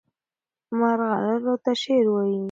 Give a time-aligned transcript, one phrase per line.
[0.79, 2.39] مرغلرو ته شعر وایي.